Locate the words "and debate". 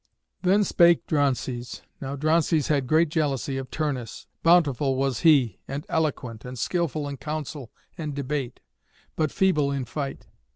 7.99-8.61